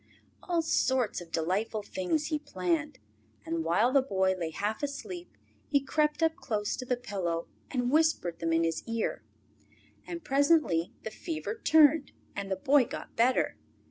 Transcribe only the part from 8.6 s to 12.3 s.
his ear. And presently the fever turned,